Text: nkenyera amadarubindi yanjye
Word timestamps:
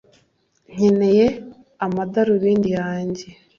nkenyera 0.73 1.27
amadarubindi 1.85 2.69
yanjye 2.79 3.25